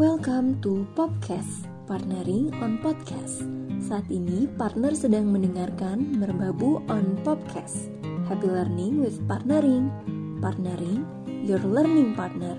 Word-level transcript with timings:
Welcome 0.00 0.64
to 0.64 0.88
Popcast, 0.96 1.68
partnering 1.84 2.56
on 2.64 2.80
podcast. 2.80 3.44
Saat 3.84 4.08
ini 4.08 4.48
partner 4.56 4.96
sedang 4.96 5.28
mendengarkan 5.28 6.16
Merbabu 6.16 6.80
on 6.88 7.20
Popcast. 7.20 7.92
Happy 8.24 8.48
learning 8.48 9.04
with 9.04 9.20
partnering. 9.28 9.92
Partnering, 10.40 11.04
your 11.44 11.60
learning 11.60 12.16
partner. 12.16 12.56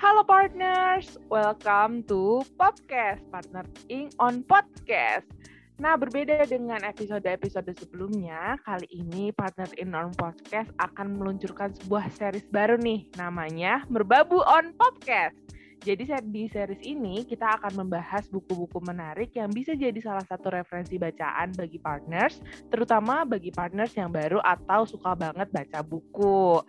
Halo 0.00 0.24
partners, 0.24 1.20
welcome 1.28 2.00
to 2.08 2.40
Popcast, 2.56 3.20
partnering 3.28 4.08
on 4.16 4.40
podcast. 4.48 5.28
Nah, 5.76 5.92
berbeda 5.92 6.48
dengan 6.48 6.80
episode-episode 6.88 7.68
sebelumnya, 7.76 8.56
kali 8.64 8.88
ini 8.96 9.28
Partner 9.28 9.68
in 9.76 9.92
On 9.92 10.08
Podcast 10.08 10.72
akan 10.80 11.20
meluncurkan 11.20 11.76
sebuah 11.76 12.08
series 12.16 12.48
baru 12.48 12.80
nih, 12.80 13.12
namanya 13.20 13.84
Merbabu 13.92 14.40
on 14.40 14.72
Podcast. 14.72 15.36
Jadi 15.84 16.08
di 16.32 16.48
series 16.48 16.80
ini 16.80 17.28
kita 17.28 17.60
akan 17.60 17.84
membahas 17.84 18.24
buku-buku 18.32 18.80
menarik 18.88 19.36
yang 19.36 19.52
bisa 19.52 19.76
jadi 19.76 20.00
salah 20.00 20.24
satu 20.24 20.48
referensi 20.48 20.96
bacaan 20.96 21.52
bagi 21.52 21.76
partners, 21.76 22.40
terutama 22.72 23.28
bagi 23.28 23.52
partners 23.52 23.92
yang 24.00 24.08
baru 24.08 24.40
atau 24.40 24.88
suka 24.88 25.12
banget 25.12 25.52
baca 25.52 25.84
buku. 25.84 26.64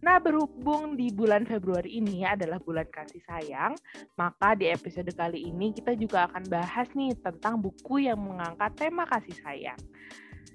Nah, 0.00 0.16
berhubung 0.16 0.96
di 0.96 1.12
bulan 1.12 1.44
Februari 1.44 2.00
ini 2.00 2.24
adalah 2.24 2.56
bulan 2.56 2.88
kasih 2.88 3.20
sayang, 3.28 3.76
maka 4.16 4.56
di 4.56 4.72
episode 4.72 5.12
kali 5.12 5.44
ini 5.44 5.76
kita 5.76 5.92
juga 5.92 6.24
akan 6.24 6.48
bahas 6.48 6.88
nih 6.96 7.12
tentang 7.20 7.60
buku 7.60 8.08
yang 8.08 8.16
mengangkat 8.16 8.72
tema 8.80 9.04
kasih 9.04 9.36
sayang. 9.44 9.80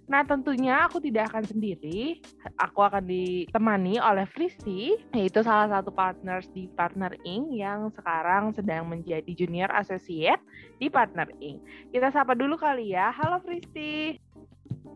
Nah, 0.05 0.21
tentunya 0.21 0.85
aku 0.85 1.01
tidak 1.01 1.33
akan 1.33 1.45
sendiri. 1.49 2.21
Aku 2.61 2.85
akan 2.85 3.09
ditemani 3.09 3.97
oleh 3.97 4.29
Fristi, 4.29 4.93
yaitu 5.13 5.41
salah 5.41 5.65
satu 5.69 5.89
partners 5.89 6.45
di 6.53 6.69
Partner 6.77 7.13
Inc. 7.25 7.49
yang 7.53 7.89
sekarang 7.93 8.53
sedang 8.53 8.85
menjadi 8.85 9.29
junior 9.33 9.69
associate 9.73 10.41
di 10.77 10.93
Partner 10.93 11.25
Inc. 11.41 11.61
Kita 11.89 12.13
sapa 12.13 12.37
dulu 12.37 12.53
kali 12.53 12.93
ya. 12.93 13.09
Halo 13.13 13.41
Fristi. 13.41 14.21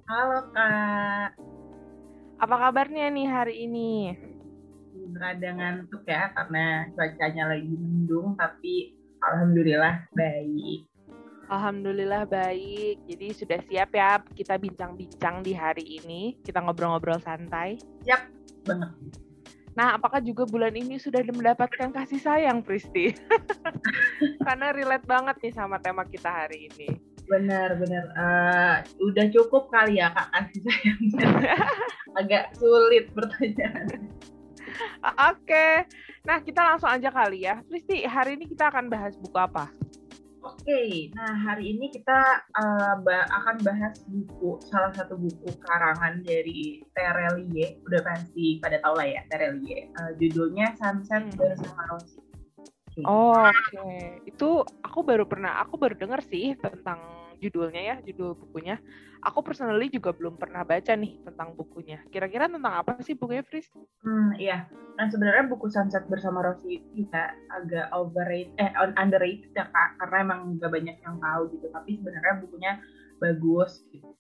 Halo 0.06 0.50
Kak. 0.53 1.38
Apa 2.39 2.56
kabarnya 2.69 3.09
nih 3.09 3.28
hari 3.28 3.66
ini? 3.66 4.13
Berada 5.12 5.50
ngantuk 5.54 6.04
ya 6.06 6.32
karena 6.34 6.88
cuacanya 6.94 7.44
lagi 7.56 7.74
mendung 7.74 8.38
tapi 8.38 8.96
alhamdulillah 9.20 10.06
baik. 10.16 10.90
Alhamdulillah 11.50 12.30
baik. 12.30 13.02
Jadi 13.10 13.28
sudah 13.34 13.60
siap 13.66 13.90
ya 13.98 14.22
kita 14.38 14.62
bincang-bincang 14.62 15.42
di 15.42 15.58
hari 15.58 15.86
ini. 15.98 16.38
Kita 16.46 16.62
ngobrol-ngobrol 16.62 17.18
santai. 17.18 17.82
Siap 18.06 18.22
banget. 18.70 18.94
Nah, 19.74 19.96
apakah 19.96 20.20
juga 20.20 20.44
bulan 20.44 20.76
ini 20.76 21.00
sudah 21.00 21.24
mendapatkan 21.24 21.94
kasih 21.94 22.20
sayang, 22.20 22.60
Pristi? 22.66 23.16
Karena 24.46 24.76
relate 24.76 25.08
banget 25.08 25.40
nih 25.40 25.54
sama 25.56 25.80
tema 25.80 26.04
kita 26.04 26.28
hari 26.28 26.68
ini. 26.68 26.90
Benar, 27.30 27.78
benar. 27.78 28.04
Uh, 28.18 28.76
udah 29.06 29.30
cukup 29.30 29.70
kali 29.70 30.02
ya 30.02 30.10
kak 30.10 30.34
kasih 30.34 30.62
sayangnya. 30.66 31.28
Agak 32.20 32.44
sulit 32.58 33.14
pertanyaan. 33.14 34.10
Oke, 35.31 35.67
nah 36.25 36.38
kita 36.42 36.62
langsung 36.64 36.89
aja 36.89 37.09
kali 37.09 37.45
ya. 37.45 37.62
Kristi, 37.66 38.06
hari 38.06 38.38
ini 38.39 38.45
kita 38.50 38.70
akan 38.70 38.88
bahas 38.88 39.17
buku 39.17 39.38
apa? 39.38 39.70
Oke, 40.39 41.12
nah 41.12 41.36
hari 41.36 41.75
ini 41.75 41.92
kita 41.92 42.39
uh, 42.56 42.94
ba 43.03 43.28
akan 43.28 43.59
bahas 43.59 44.00
buku, 44.08 44.56
salah 44.64 44.95
satu 44.95 45.20
buku 45.20 45.52
karangan 45.67 46.23
dari 46.23 46.80
Terelie, 46.95 47.84
udah 47.84 48.02
pasti 48.08 48.56
pada 48.64 48.80
tahu 48.80 48.95
lah 48.95 49.08
ya 49.20 49.22
Terelie. 49.28 49.92
Uh, 50.00 50.16
judulnya 50.16 50.72
Sunset 50.80 51.28
hmm. 51.28 51.36
bersama 51.36 51.84
Rosie. 51.92 52.23
Okay. 52.90 53.03
Oh, 53.03 53.36
Oke, 53.36 53.52
okay. 53.75 54.03
itu 54.31 54.50
aku 54.80 55.00
baru 55.03 55.28
pernah, 55.28 55.59
aku 55.59 55.75
baru 55.75 56.00
dengar 56.00 56.23
sih 56.23 56.56
tentang 56.56 57.19
judulnya 57.40 57.82
ya, 57.82 57.95
judul 58.04 58.36
bukunya. 58.36 58.78
Aku 59.19 59.44
personally 59.44 59.91
juga 59.91 60.16
belum 60.16 60.40
pernah 60.40 60.63
baca 60.63 60.96
nih 60.96 61.19
tentang 61.24 61.52
bukunya. 61.56 62.00
Kira-kira 62.08 62.47
tentang 62.47 62.72
apa 62.72 63.00
sih 63.03 63.19
bukunya, 63.19 63.44
Fris? 63.44 63.68
Hmm, 64.03 64.31
iya. 64.40 64.68
Nah, 64.96 65.12
sebenarnya 65.12 65.52
buku 65.52 65.68
Sunset 65.68 66.08
bersama 66.08 66.40
Rosie 66.40 66.80
itu 66.80 67.03
juga 67.03 67.36
agak 67.52 67.91
overrated, 67.91 68.56
eh 68.56 68.72
underrated 68.96 69.52
ya, 69.52 69.68
Kak. 69.68 70.00
Karena 70.00 70.16
emang 70.24 70.40
gak 70.59 70.72
banyak 70.72 70.97
yang 71.03 71.16
tahu 71.19 71.41
gitu. 71.52 71.68
Tapi 71.68 71.90
sebenarnya 72.00 72.34
bukunya 72.40 72.72
bagus 73.19 73.84
gitu. 73.92 74.16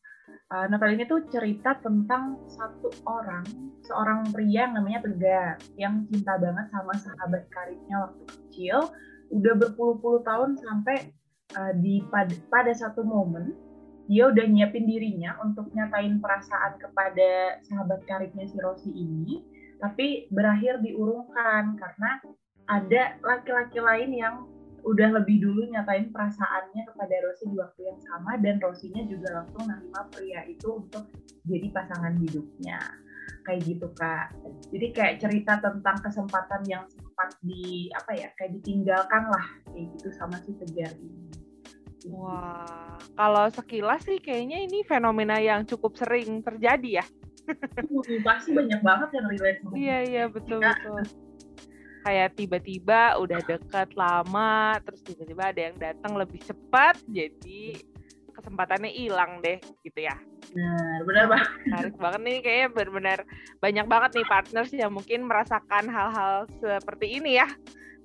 Uh, 0.49 0.65
novel 0.65 0.97
ini 0.97 1.05
tuh 1.05 1.21
cerita 1.29 1.77
tentang 1.77 2.41
satu 2.49 2.89
orang, 3.05 3.45
seorang 3.85 4.33
pria 4.33 4.65
yang 4.65 4.73
namanya 4.81 5.05
Tegar, 5.05 5.61
yang 5.77 6.09
cinta 6.09 6.41
banget 6.41 6.65
sama 6.73 6.93
sahabat 6.97 7.45
karibnya 7.53 8.09
waktu 8.09 8.23
kecil, 8.25 8.89
udah 9.29 9.53
berpuluh-puluh 9.61 10.25
tahun 10.25 10.57
sampai 10.57 11.13
uh, 11.57 11.73
di 11.79 12.03
pada, 12.09 12.35
pada 12.51 12.73
satu 12.75 13.01
momen 13.01 13.55
dia 14.09 14.25
udah 14.25 14.41
nyiapin 14.49 14.89
dirinya 14.89 15.37
untuk 15.45 15.69
nyatain 15.69 16.17
perasaan 16.17 16.81
kepada 16.81 17.61
sahabat 17.61 18.01
karibnya 18.09 18.49
si 18.49 18.57
Rosi 18.57 18.89
ini, 18.89 19.45
tapi 19.77 20.25
berakhir 20.33 20.81
diurungkan 20.81 21.77
karena 21.77 22.17
ada 22.73 23.21
laki-laki 23.21 23.77
lain 23.77 24.09
yang 24.17 24.35
udah 24.81 25.13
lebih 25.21 25.45
dulu 25.45 25.69
nyatain 25.69 26.09
perasaannya 26.09 26.89
kepada 26.89 27.15
Rosi 27.21 27.53
di 27.53 27.57
waktu 27.61 27.81
yang 27.85 27.99
sama 28.01 28.41
dan 28.41 28.57
Rosinya 28.57 29.05
juga 29.05 29.29
langsung 29.45 29.69
nerima 29.69 30.01
pria 30.09 30.41
itu 30.49 30.81
untuk 30.81 31.05
jadi 31.45 31.69
pasangan 31.69 32.17
hidupnya. 32.17 32.81
Kayak 33.45 33.61
gitu 33.61 33.87
kak. 33.93 34.33
Jadi 34.73 34.87
kayak 34.89 35.15
cerita 35.21 35.61
tentang 35.61 36.01
kesempatan 36.01 36.65
yang 36.65 36.83
sempat 36.89 37.29
di 37.45 37.93
apa 37.93 38.17
ya 38.17 38.33
kayak 38.41 38.57
ditinggalkan 38.57 39.29
lah 39.29 39.45
kayak 39.69 39.85
gitu 40.01 40.09
sama 40.17 40.41
si 40.41 40.57
Tegar 40.57 40.97
ini 40.97 41.38
Wah, 42.07 42.95
kalau 43.19 43.51
sekilas 43.51 44.07
sih 44.07 44.23
kayaknya 44.23 44.63
ini 44.63 44.87
fenomena 44.87 45.35
yang 45.43 45.67
cukup 45.67 45.99
sering 45.99 46.39
terjadi 46.39 47.03
ya. 47.03 47.05
Pasti 48.23 48.55
banyak 48.55 48.79
banget 48.79 49.09
yang 49.19 49.25
relate 49.27 49.59
Iya, 49.75 49.97
iya, 50.07 50.23
betul, 50.31 50.63
betul. 50.63 51.01
Kayak 51.99 52.29
tiba-tiba 52.39 53.19
udah 53.19 53.39
deket 53.43 53.89
lama, 53.99 54.79
terus 54.87 55.03
tiba-tiba 55.03 55.51
ada 55.51 55.61
yang 55.67 55.75
datang 55.75 56.15
lebih 56.15 56.39
cepat, 56.39 56.95
jadi 57.11 57.75
kesempatannya 58.31 58.91
hilang 58.95 59.43
deh, 59.43 59.59
gitu 59.83 59.99
ya. 59.99 60.15
Benar, 60.55 61.03
benar 61.03 61.25
banget. 61.27 61.49
Menarik 61.67 61.95
banget 61.99 62.21
nih, 62.23 62.37
kayaknya 62.39 62.67
benar-benar 62.71 63.19
banyak 63.59 63.85
banget 63.91 64.11
nih 64.15 64.27
partners 64.31 64.71
yang 64.71 64.91
mungkin 64.95 65.19
merasakan 65.27 65.85
hal-hal 65.91 66.47
seperti 66.63 67.19
ini 67.19 67.35
ya. 67.35 67.47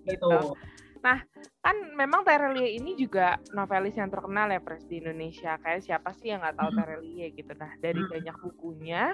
Gitu. 0.03 0.27
Betul. 0.27 0.74
Nah, 1.05 1.21
kan 1.61 1.77
memang 1.93 2.25
Terelie 2.25 2.81
ini 2.81 2.97
juga 2.97 3.37
novelis 3.53 3.93
yang 4.01 4.09
terkenal 4.09 4.49
ya 4.49 4.61
Pres 4.65 4.89
di 4.89 5.05
Indonesia. 5.05 5.61
Kayak 5.61 5.85
siapa 5.85 6.17
sih 6.17 6.33
yang 6.33 6.41
nggak 6.41 6.57
tahu 6.57 6.71
Terelie 6.81 7.29
gitu. 7.37 7.53
Nah, 7.53 7.77
dari 7.77 8.01
banyak 8.01 8.37
bukunya 8.41 9.13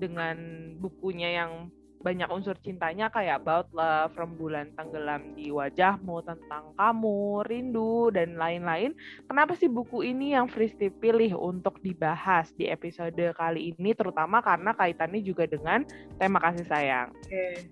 dengan 0.00 0.36
bukunya 0.80 1.44
yang 1.44 1.68
banyak 2.06 2.30
unsur 2.30 2.54
cintanya 2.62 3.10
kayak 3.10 3.42
About 3.42 3.66
Love, 3.74 4.14
Rembulan 4.14 4.70
Tenggelam 4.78 5.34
di 5.34 5.50
Wajahmu, 5.50 6.22
Tentang 6.22 6.70
Kamu, 6.78 7.42
Rindu, 7.42 8.14
dan 8.14 8.38
lain-lain. 8.38 8.94
Kenapa 9.26 9.58
sih 9.58 9.66
buku 9.66 10.06
ini 10.06 10.36
yang 10.36 10.46
Fristi 10.46 10.86
pilih 10.86 11.34
untuk 11.34 11.82
dibahas 11.82 12.54
di 12.54 12.70
episode 12.70 13.34
kali 13.34 13.74
ini, 13.74 13.90
terutama 13.96 14.38
karena 14.38 14.70
kaitannya 14.78 15.18
juga 15.24 15.50
dengan 15.50 15.82
tema 16.20 16.38
kasih 16.38 16.66
sayang? 16.70 17.10
Oke, 17.10 17.66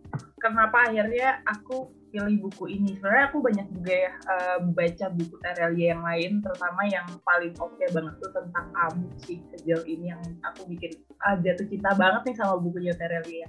kenapa 0.45 0.93
akhirnya 0.93 1.41
aku 1.49 1.89
pilih 2.13 2.45
buku 2.45 2.77
ini? 2.77 3.01
Sebenarnya 3.01 3.33
aku 3.33 3.39
banyak 3.41 3.67
juga 3.73 3.95
ya 3.97 4.13
uh, 4.29 4.59
baca 4.69 5.07
buku 5.09 5.35
Terelia 5.41 5.97
yang 5.97 6.05
lain, 6.05 6.33
terutama 6.45 6.85
yang 6.85 7.09
paling 7.25 7.57
oke 7.57 7.81
okay 7.81 7.89
banget 7.89 8.15
tuh 8.21 8.31
tentang 8.37 8.69
kamu 8.77 9.09
sih 9.25 9.41
sejauh 9.57 9.85
ini 9.89 10.13
yang 10.13 10.23
aku 10.45 10.69
bikin 10.69 10.93
uh, 11.25 11.41
jatuh 11.41 11.65
cinta 11.65 11.97
banget 11.97 12.23
nih 12.29 12.37
sama 12.37 12.61
bukunya 12.61 12.93
Terelia 12.93 13.49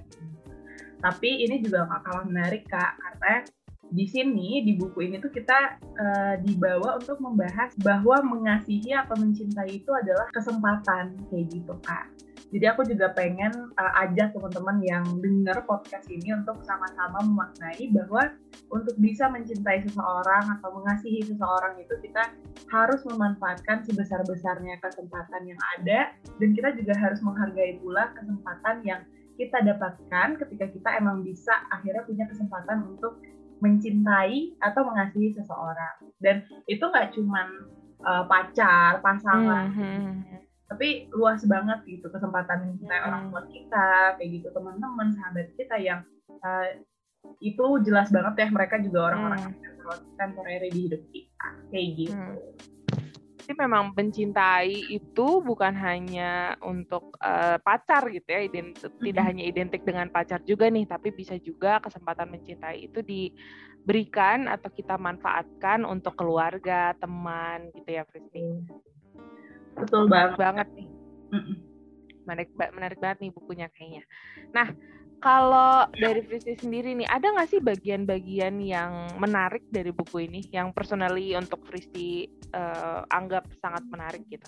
tapi 1.00 1.44
ini 1.44 1.60
juga 1.60 1.84
gak 1.86 2.02
kalah 2.08 2.24
menarik 2.24 2.64
kak 2.68 2.96
karena 2.96 3.44
di 3.86 4.02
sini 4.10 4.66
di 4.66 4.74
buku 4.74 5.06
ini 5.06 5.22
tuh 5.22 5.30
kita 5.30 5.78
uh, 5.78 6.34
dibawa 6.42 6.98
untuk 6.98 7.22
membahas 7.22 7.70
bahwa 7.78 8.18
mengasihi 8.26 8.90
atau 8.90 9.14
mencintai 9.14 9.78
itu 9.78 9.94
adalah 9.94 10.26
kesempatan 10.34 11.14
kayak 11.30 11.46
gitu 11.54 11.70
kak. 11.86 12.10
Jadi 12.54 12.64
aku 12.70 12.86
juga 12.86 13.10
pengen 13.10 13.50
uh, 13.74 14.02
ajak 14.06 14.30
teman-teman 14.30 14.78
yang 14.86 15.04
dengar 15.18 15.66
podcast 15.66 16.06
ini 16.06 16.30
untuk 16.30 16.62
sama-sama 16.62 17.18
memaknai 17.26 17.90
bahwa 17.90 18.22
untuk 18.70 18.94
bisa 19.02 19.26
mencintai 19.26 19.82
seseorang 19.82 20.46
atau 20.58 20.70
mengasihi 20.78 21.26
seseorang 21.26 21.74
itu 21.82 21.94
kita 22.06 22.22
harus 22.70 23.02
memanfaatkan 23.02 23.82
sebesar-besarnya 23.82 24.78
kesempatan 24.78 25.42
yang 25.42 25.60
ada 25.78 26.14
dan 26.38 26.48
kita 26.54 26.70
juga 26.78 26.94
harus 26.94 27.18
menghargai 27.18 27.82
pula 27.82 28.14
kesempatan 28.14 28.76
yang 28.86 29.02
kita 29.36 29.58
dapatkan 29.66 30.38
ketika 30.46 30.66
kita 30.70 30.90
emang 31.02 31.26
bisa 31.26 31.52
akhirnya 31.74 32.02
punya 32.06 32.24
kesempatan 32.30 32.78
untuk 32.88 33.20
mencintai 33.60 34.54
atau 34.62 34.82
mengasihi 34.86 35.34
seseorang 35.34 35.96
dan 36.22 36.46
itu 36.70 36.84
nggak 36.84 37.10
cuman 37.16 37.48
uh, 38.04 38.24
pacar 38.28 39.00
pasangan 39.00 39.66
mm 39.72 39.74
-hmm. 39.74 40.45
Tapi 40.66 41.06
luas 41.14 41.46
banget 41.46 41.78
gitu 41.86 42.10
kesempatan 42.10 42.74
mencintai 42.74 42.98
mm 42.98 43.02
-hmm. 43.02 43.08
orang 43.08 43.22
tua 43.30 43.42
kita 43.50 43.88
kayak 44.18 44.30
gitu 44.40 44.48
teman-teman 44.50 45.08
sahabat 45.14 45.48
kita 45.54 45.76
yang 45.78 46.00
uh, 46.42 46.66
itu 47.42 47.66
jelas 47.82 48.08
banget 48.14 48.46
ya 48.46 48.48
mereka 48.54 48.78
juga 48.78 49.10
orang-orang 49.12 49.50
hmm. 49.50 50.14
temporary 50.14 50.68
di 50.70 50.80
hidup 50.90 51.02
kita 51.10 51.48
kayak 51.74 51.88
gitu 51.98 52.14
hmm. 52.14 52.38
Jadi 53.46 53.62
memang 53.62 53.94
mencintai 53.94 54.90
itu 54.90 55.38
bukan 55.38 55.70
hanya 55.78 56.58
untuk 56.66 57.14
uh, 57.22 57.62
pacar 57.62 58.10
gitu 58.10 58.26
ya, 58.26 58.42
ident 58.42 58.74
hmm. 58.74 58.98
tidak 58.98 59.22
hanya 59.22 59.46
identik 59.46 59.86
dengan 59.86 60.10
pacar 60.10 60.42
juga 60.42 60.66
nih, 60.66 60.82
tapi 60.82 61.14
bisa 61.14 61.38
juga 61.38 61.78
kesempatan 61.78 62.26
mencintai 62.26 62.90
itu 62.90 63.06
diberikan 63.06 64.50
atau 64.50 64.66
kita 64.66 64.98
manfaatkan 64.98 65.86
untuk 65.86 66.18
keluarga, 66.18 66.90
teman 66.98 67.70
gitu 67.70 67.86
ya, 67.86 68.02
Fristi. 68.10 68.66
Betul 69.76 70.08
banget. 70.08 70.36
banget 70.40 70.68
nih. 70.74 70.88
Menarik, 72.26 72.48
menarik 72.74 72.98
banget 72.98 73.18
nih 73.22 73.32
bukunya 73.32 73.66
kayaknya. 73.70 74.02
Nah, 74.50 74.74
kalau 75.22 75.88
dari 75.96 76.20
Fristi 76.26 76.58
sendiri 76.60 76.92
nih, 76.92 77.08
ada 77.08 77.32
nggak 77.32 77.48
sih 77.48 77.60
bagian-bagian 77.62 78.60
yang 78.60 79.08
menarik 79.16 79.64
dari 79.72 79.88
buku 79.94 80.28
ini, 80.28 80.44
yang 80.52 80.76
personally 80.76 81.32
untuk 81.32 81.64
Fristi 81.64 82.28
uh, 82.52 83.06
anggap 83.14 83.48
sangat 83.62 83.84
menarik 83.88 84.22
gitu? 84.28 84.46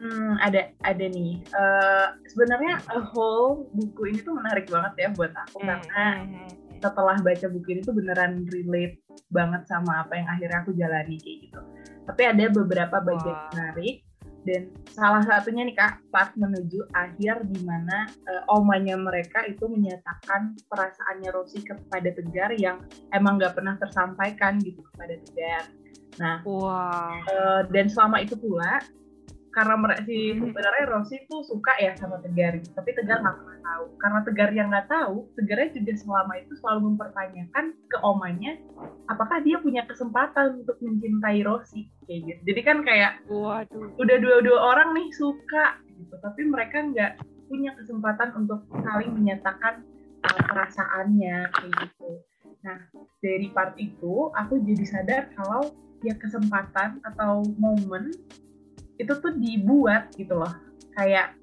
Hmm, 0.00 0.36
ada 0.42 0.72
ada 0.82 1.06
nih. 1.06 1.40
Uh, 1.52 2.08
Sebenarnya 2.28 2.80
a 2.92 3.00
whole 3.12 3.70
buku 3.72 4.14
ini 4.14 4.18
tuh 4.24 4.34
menarik 4.36 4.66
banget 4.68 4.92
ya 4.98 5.08
buat 5.14 5.32
aku 5.32 5.62
hmm. 5.62 5.68
karena 5.68 6.04
hmm, 6.04 6.26
hmm, 6.26 6.48
hmm. 6.50 6.80
setelah 6.82 7.16
baca 7.20 7.46
buku 7.48 7.68
ini 7.72 7.80
tuh 7.84 7.94
beneran 7.94 8.32
relate 8.50 8.98
banget 9.30 9.62
sama 9.70 10.04
apa 10.04 10.18
yang 10.18 10.28
akhirnya 10.28 10.58
aku 10.64 10.72
jalani 10.76 11.16
kayak 11.20 11.38
gitu. 11.48 11.60
Tapi 12.04 12.22
ada 12.26 12.44
beberapa 12.52 12.96
bagian 13.00 13.36
wow. 13.38 13.48
menarik 13.54 14.04
dan 14.44 14.68
salah 14.92 15.24
satunya 15.24 15.64
nih 15.64 15.76
kak 15.76 16.04
pas 16.12 16.30
menuju 16.36 16.84
akhir 16.92 17.48
di 17.48 17.64
mana 17.64 18.08
uh, 18.28 18.56
omanya 18.60 18.94
mereka 18.94 19.42
itu 19.48 19.64
menyatakan 19.66 20.52
perasaannya 20.68 21.30
Rosi 21.32 21.64
kepada 21.64 22.12
Tegar 22.12 22.52
yang 22.60 22.84
emang 23.16 23.40
nggak 23.40 23.56
pernah 23.56 23.74
tersampaikan 23.80 24.60
gitu 24.60 24.84
kepada 24.92 25.16
Tegar. 25.24 25.64
Nah, 26.14 26.36
wow. 26.46 27.18
uh, 27.26 27.62
dan 27.74 27.90
selama 27.90 28.22
itu 28.22 28.38
pula 28.38 28.78
karena 29.54 29.74
mereka 29.78 30.02
si 30.02 30.34
sebenarnya 30.34 30.84
Rosi 30.90 31.16
tuh 31.30 31.46
suka 31.46 31.72
ya 31.78 31.94
sama 31.94 32.18
Tegar 32.18 32.58
gitu. 32.58 32.74
tapi 32.74 32.90
Tegar 32.90 33.22
nggak 33.22 33.36
pernah 33.38 33.58
tahu. 33.62 33.84
Karena 34.02 34.20
Tegar 34.26 34.50
yang 34.50 34.68
nggak 34.74 34.88
tahu 34.90 35.16
Tegarnya 35.38 35.68
juga 35.78 35.92
selama 35.94 36.32
itu 36.42 36.52
selalu 36.58 36.80
mempertanyakan 36.92 37.64
ke 37.86 37.98
omanya 38.02 38.58
apakah 39.06 39.38
dia 39.46 39.62
punya 39.62 39.86
kesempatan 39.86 40.66
untuk 40.66 40.76
mencintai 40.82 41.46
Rosi 41.46 41.86
kayak 42.04 42.20
gitu. 42.26 42.40
Jadi 42.50 42.60
kan 42.66 42.78
kayak 42.82 43.12
waduh. 43.30 43.94
udah 43.94 44.16
dua-dua 44.18 44.58
orang 44.74 44.90
nih 44.98 45.08
suka 45.14 45.78
gitu 45.94 46.14
tapi 46.18 46.42
mereka 46.50 46.82
nggak 46.82 47.12
punya 47.46 47.70
kesempatan 47.78 48.34
untuk 48.34 48.66
saling 48.82 49.14
menyatakan 49.14 49.86
uh, 50.26 50.40
perasaannya 50.50 51.46
kayak 51.54 51.74
gitu. 51.86 52.10
Nah 52.66 52.78
dari 53.22 53.48
part 53.54 53.78
itu 53.78 54.34
aku 54.34 54.58
jadi 54.66 54.84
sadar 54.84 55.22
kalau 55.38 55.70
ya 56.04 56.12
kesempatan 56.18 57.00
atau 57.00 57.46
momen 57.56 58.12
itu 59.00 59.12
tuh 59.18 59.32
dibuat 59.36 60.12
gitu 60.14 60.38
loh. 60.38 60.50
Kayak 60.94 61.38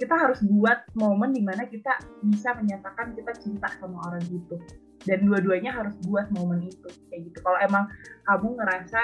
kita 0.00 0.16
harus 0.16 0.40
buat 0.40 0.88
momen 0.96 1.36
di 1.36 1.44
mana 1.44 1.68
kita 1.68 2.00
bisa 2.24 2.56
menyatakan 2.56 3.12
kita 3.12 3.36
cinta 3.36 3.68
sama 3.76 4.00
orang 4.08 4.24
itu 4.32 4.56
dan 5.04 5.24
dua-duanya 5.28 5.76
harus 5.76 5.92
buat 6.08 6.32
momen 6.32 6.68
itu 6.68 6.88
kayak 7.12 7.28
gitu. 7.28 7.38
Kalau 7.44 7.58
emang 7.60 7.84
kamu 8.24 8.48
ngerasa 8.56 9.00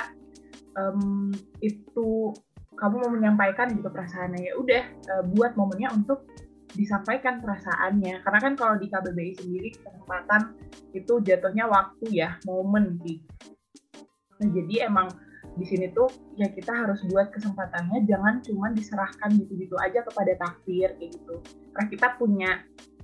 um, 0.80 1.32
itu 1.60 2.32
kamu 2.76 2.94
mau 3.00 3.12
menyampaikan 3.12 3.72
gitu 3.72 3.88
perasaannya 3.88 4.40
ya 4.40 4.52
udah 4.56 4.82
uh, 5.16 5.24
buat 5.32 5.56
momennya 5.56 5.92
untuk 5.92 6.24
disampaikan 6.76 7.40
perasaannya. 7.40 8.20
Karena 8.24 8.40
kan 8.40 8.52
kalau 8.56 8.76
di 8.80 8.88
KBBI 8.88 9.32
sendiri 9.36 9.68
kesempatan 9.76 10.56
itu 10.96 11.20
jatuhnya 11.20 11.68
waktu 11.68 12.08
ya 12.08 12.40
momen 12.48 12.96
gitu 13.04 13.52
nah 14.36 14.48
jadi 14.52 14.88
emang 14.92 15.08
di 15.56 15.64
sini 15.64 15.88
tuh 15.96 16.12
ya 16.36 16.52
kita 16.52 16.68
harus 16.68 17.00
buat 17.08 17.32
kesempatannya 17.32 18.04
jangan 18.04 18.44
cuma 18.44 18.68
diserahkan 18.76 19.32
gitu-gitu 19.40 19.72
aja 19.80 20.04
kepada 20.04 20.36
takdir 20.36 20.92
kayak 21.00 21.16
gitu. 21.16 21.40
Karena 21.72 21.86
kita 21.88 22.08
punya 22.20 22.50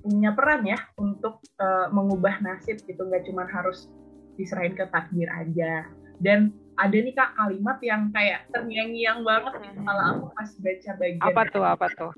punya 0.03 0.31
peran 0.37 0.63
ya 0.69 0.79
untuk 1.01 1.41
uh, 1.63 1.89
mengubah 1.89 2.45
nasib 2.45 2.77
gitu 2.85 3.01
nggak 3.01 3.25
cuma 3.25 3.49
harus 3.49 3.89
diserahin 4.37 4.77
ke 4.77 4.85
takdir 4.93 5.33
aja. 5.33 5.89
Dan 6.21 6.53
ada 6.77 6.93
nih 6.93 7.17
kak 7.17 7.37
kalimat 7.37 7.79
yang 7.81 8.13
kayak 8.13 8.49
terngiang-ngiang 8.53 9.25
banget 9.25 9.53
gitu 9.65 9.81
kalau 9.85 10.05
aku 10.05 10.27
pas 10.37 10.51
baca 10.61 10.91
bagian. 11.01 11.25
Apa 11.25 11.43
tuh 11.49 11.65
apa 11.65 11.87
tuh? 11.93 12.13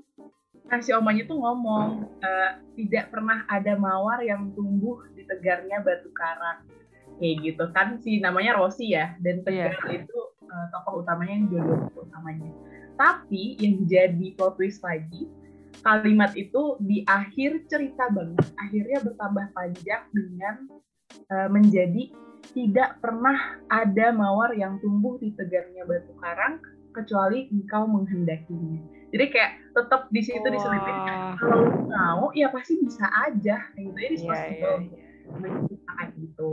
Nah 0.65 0.79
si 0.81 0.91
omanya 0.91 1.23
tuh 1.29 1.37
ngomong 1.39 2.09
uh, 2.19 2.51
tidak 2.75 3.13
pernah 3.13 3.47
ada 3.47 3.77
mawar 3.79 4.19
yang 4.25 4.51
tumbuh 4.57 4.99
di 5.13 5.23
tegarnya 5.23 5.79
batu 5.79 6.09
karang 6.11 6.65
kayak 7.19 7.35
gitu 7.43 7.63
kan 7.71 7.99
si 8.03 8.19
namanya 8.19 8.57
Rosi 8.59 8.91
ya 8.91 9.15
dan 9.23 9.41
iya. 9.47 9.71
Tegar 9.71 9.73
yeah. 9.87 10.03
itu 10.03 10.19
uh, 10.45 10.65
tokoh 10.75 11.03
utamanya 11.03 11.33
yang 11.35 11.47
jodoh 11.51 11.79
utamanya 11.95 12.51
tapi 12.95 13.59
yang 13.59 13.83
jadi 13.87 14.27
plot 14.39 14.55
twist 14.55 14.83
lagi 14.83 15.27
kalimat 15.83 16.31
itu 16.39 16.79
di 16.79 17.03
akhir 17.07 17.67
cerita 17.67 18.07
banget 18.11 18.47
akhirnya 18.57 18.99
bertambah 19.03 19.45
panjang 19.51 20.03
dengan 20.15 20.55
uh, 21.31 21.49
menjadi 21.51 22.11
tidak 22.55 23.01
pernah 23.03 23.59
ada 23.67 24.15
mawar 24.15 24.53
yang 24.55 24.79
tumbuh 24.79 25.17
di 25.19 25.33
tegarnya 25.33 25.83
batu 25.83 26.13
karang 26.21 26.61
kecuali 26.95 27.51
engkau 27.51 27.83
menghendakinya. 27.89 28.79
Jadi 29.11 29.25
kayak 29.31 29.51
tetap 29.75 30.07
di 30.11 30.21
situ 30.23 30.47
diselipin 30.47 30.97
kalau 31.35 31.67
mau 31.91 32.31
ya 32.31 32.47
pasti 32.51 32.79
bisa 32.79 33.03
aja 33.27 33.59
gitu. 33.75 33.91
Jadi 33.91 34.15
yeah, 34.23 34.47
yeah, 34.51 34.77
yeah. 34.79 36.07
gitu 36.15 36.51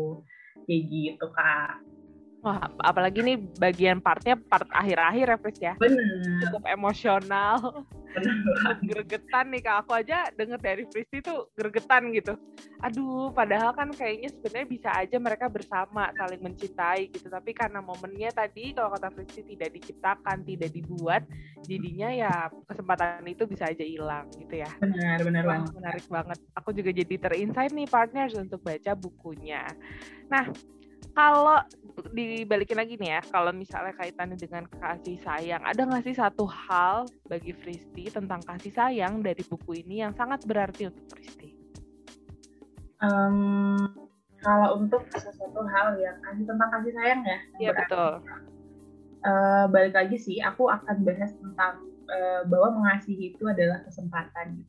kayak 0.67 0.82
gitu 0.91 1.26
kak 1.35 1.82
Wah, 2.43 2.59
apalagi 2.82 3.23
nih 3.23 3.38
bagian 3.38 4.03
partnya 4.03 4.35
part 4.35 4.67
akhir-akhir 4.75 5.26
ya, 5.31 5.38
Fris 5.38 5.59
ya. 5.62 5.75
Bener. 5.79 6.43
Cukup 6.43 6.67
emosional. 6.67 7.87
gregetan 8.91 9.47
nih 9.53 9.62
kak. 9.64 9.76
Aku 9.87 9.93
aja 9.97 10.29
denger 10.35 10.61
dari 10.61 10.85
Fris 10.88 11.09
itu 11.12 11.49
gregetan 11.56 12.12
gitu. 12.12 12.37
Aduh, 12.82 13.31
padahal 13.31 13.73
kan 13.73 13.88
kayaknya 13.94 14.29
sebenarnya 14.35 14.69
bisa 14.69 14.91
aja 14.91 15.17
mereka 15.23 15.47
bersama 15.47 16.11
saling 16.19 16.43
mencintai 16.43 17.09
gitu. 17.09 17.31
Tapi 17.31 17.50
karena 17.55 17.79
momennya 17.79 18.35
tadi 18.35 18.75
kalau 18.75 18.93
kata 18.94 19.09
Fris 19.14 19.43
tidak 19.43 19.70
diciptakan, 19.73 20.43
tidak 20.43 20.70
dibuat, 20.75 21.23
jadinya 21.64 22.09
ya 22.11 22.32
kesempatan 22.67 23.23
itu 23.29 23.47
bisa 23.47 23.70
aja 23.70 23.85
hilang 23.87 24.26
gitu 24.37 24.61
ya. 24.61 24.70
Benar, 24.82 25.19
benar 25.23 25.44
banget. 25.47 25.70
Menarik 25.79 26.06
banget. 26.11 26.38
Aku 26.58 26.70
juga 26.75 26.91
jadi 26.91 27.15
terinsight 27.17 27.73
nih 27.73 27.88
partners 27.88 28.35
untuk 28.35 28.61
baca 28.61 28.93
bukunya. 28.99 29.65
Nah, 30.26 30.49
kalau 31.12 31.60
dibalikin 32.13 32.77
lagi 32.81 32.96
nih 32.96 33.19
ya, 33.19 33.20
kalau 33.29 33.53
misalnya 33.53 33.93
kaitannya 33.96 34.36
dengan 34.41 34.65
kasih 34.69 35.20
sayang, 35.20 35.60
ada 35.60 35.84
nggak 35.84 36.05
sih 36.08 36.17
satu 36.17 36.48
hal 36.48 37.05
bagi 37.29 37.53
Fristi 37.53 38.08
tentang 38.08 38.41
kasih 38.44 38.72
sayang 38.72 39.20
dari 39.20 39.44
buku 39.44 39.84
ini 39.84 40.01
yang 40.01 40.17
sangat 40.17 40.41
berarti 40.48 40.89
untuk 40.89 41.05
Fristi? 41.13 41.53
Um, 43.05 43.93
kalau 44.41 44.81
untuk 44.81 45.05
sesuatu 45.13 45.63
hal 45.69 46.01
yang 46.01 46.17
kasih 46.25 46.44
tentang 46.48 46.69
kasih 46.81 46.93
sayang 46.96 47.20
ya? 47.29 47.39
Iya 47.60 47.70
betul. 47.77 48.13
Uh, 49.22 49.65
balik 49.70 49.94
lagi 49.94 50.17
sih, 50.19 50.41
aku 50.41 50.72
akan 50.72 51.06
bahas 51.06 51.31
tentang 51.36 51.75
uh, 52.08 52.43
bahwa 52.48 52.82
mengasihi 52.82 53.36
itu 53.36 53.44
adalah 53.46 53.84
kesempatan. 53.84 54.65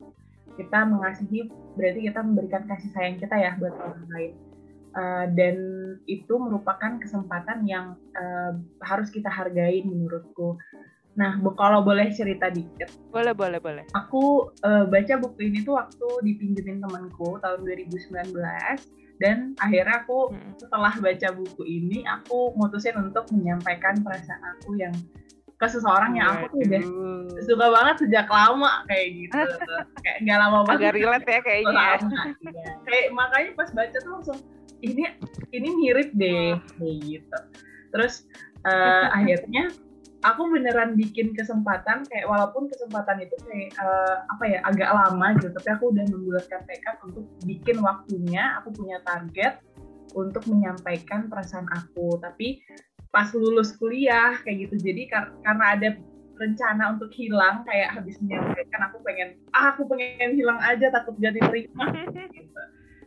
Kita 0.54 0.86
mengasihi 0.86 1.50
berarti 1.74 2.00
kita 2.06 2.20
memberikan 2.22 2.62
kasih 2.68 2.90
sayang 2.94 3.18
kita 3.18 3.34
ya 3.34 3.58
buat 3.58 3.74
orang 3.74 4.06
lain 4.12 4.53
Uh, 4.94 5.26
dan 5.34 5.58
itu 6.06 6.38
merupakan 6.38 7.02
kesempatan 7.02 7.66
yang 7.66 7.98
uh, 8.14 8.54
harus 8.86 9.10
kita 9.10 9.26
hargai 9.26 9.82
menurutku. 9.82 10.54
Nah, 11.18 11.38
kalau 11.58 11.82
boleh 11.82 12.14
cerita 12.14 12.50
dikit. 12.50 12.90
Boleh, 13.10 13.34
boleh, 13.34 13.58
boleh. 13.58 13.84
Aku 13.94 14.54
uh, 14.62 14.86
baca 14.86 15.14
buku 15.18 15.50
ini 15.50 15.66
tuh 15.66 15.78
waktu 15.78 16.06
dipinjemin 16.26 16.78
temanku 16.78 17.42
tahun 17.42 17.66
2019 17.66 18.34
dan 19.22 19.54
akhirnya 19.62 20.02
aku 20.02 20.34
hmm. 20.34 20.58
setelah 20.58 20.90
baca 20.98 21.28
buku 21.34 21.62
ini 21.62 22.02
aku 22.02 22.50
mutusin 22.58 22.98
untuk 22.98 23.30
menyampaikan 23.30 23.94
perasaan 24.02 24.42
aku 24.58 24.74
yang 24.74 24.94
ke 25.54 25.66
seseorang 25.70 26.18
yang 26.18 26.34
aku 26.34 26.50
tuh 26.50 26.60
udah 26.66 26.84
suka 27.46 27.66
banget 27.70 27.96
sejak 28.02 28.26
lama 28.26 28.82
kayak 28.90 29.06
gitu 29.14 29.38
kayak 30.02 30.18
nggak 30.26 30.38
lama 30.42 30.58
banget 30.66 30.80
agak 30.82 30.94
relate 30.98 31.28
ya 31.30 31.40
kayaknya 31.46 31.72
lama, 31.78 32.20
ya. 32.42 32.70
kayak 32.82 33.06
makanya 33.14 33.50
pas 33.54 33.70
baca 33.70 33.96
tuh 34.02 34.12
langsung 34.18 34.38
ini 34.84 35.04
ini 35.56 35.68
mirip 35.80 36.12
deh 36.12 36.60
kayak 36.76 36.96
gitu. 37.00 37.38
Terus 37.94 38.28
uh, 38.68 39.08
akhirnya 39.16 39.72
aku 40.24 40.48
beneran 40.48 40.96
bikin 40.96 41.36
kesempatan 41.36 42.04
kayak 42.08 42.26
walaupun 42.28 42.68
kesempatan 42.68 43.24
itu 43.24 43.36
kayak 43.44 43.76
uh, 43.76 44.24
apa 44.32 44.44
ya 44.48 44.58
agak 44.64 44.88
lama 44.88 45.36
gitu 45.36 45.52
tapi 45.52 45.68
aku 45.68 45.92
udah 45.92 46.04
membulatkan 46.08 46.64
tekad 46.64 46.96
untuk 47.04 47.28
bikin 47.44 47.76
waktunya 47.84 48.56
aku 48.56 48.72
punya 48.72 49.04
target 49.04 49.60
untuk 50.14 50.46
menyampaikan 50.46 51.26
perasaan 51.26 51.68
aku. 51.74 52.16
Tapi 52.22 52.62
pas 53.10 53.30
lulus 53.34 53.74
kuliah 53.76 54.38
kayak 54.42 54.70
gitu. 54.70 54.90
Jadi 54.90 55.02
kar 55.10 55.34
karena 55.42 55.64
ada 55.76 55.88
rencana 56.34 56.98
untuk 56.98 57.14
hilang 57.14 57.62
kayak 57.62 57.94
habis 57.94 58.18
menyampaikan 58.18 58.90
aku 58.90 58.98
pengen 59.06 59.38
ah 59.54 59.70
aku 59.70 59.86
pengen 59.86 60.34
hilang 60.34 60.58
aja 60.58 60.90
takut 60.90 61.14
jadi 61.22 61.38
terima 61.38 61.90
gitu. 62.34 62.62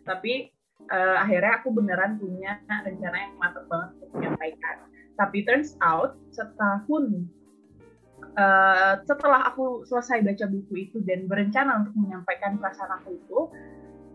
Tapi 0.08 0.57
uh, 0.92 1.16
akhirnya 1.24 1.60
aku 1.62 1.70
beneran 1.76 2.20
punya 2.20 2.60
rencana 2.68 3.18
yang 3.18 3.34
matang 3.40 3.66
banget 3.68 3.90
untuk 3.98 4.10
menyampaikan. 4.18 4.76
Tapi 5.18 5.38
turns 5.48 5.74
out 5.82 6.16
setahun 6.30 7.26
uh, 8.38 9.02
setelah 9.04 9.50
aku 9.50 9.84
selesai 9.90 10.22
baca 10.22 10.46
buku 10.46 10.90
itu 10.90 10.98
dan 11.04 11.26
berencana 11.26 11.84
untuk 11.86 11.96
menyampaikan 11.98 12.62
perasaan 12.62 13.02
aku 13.02 13.18
itu, 13.18 13.40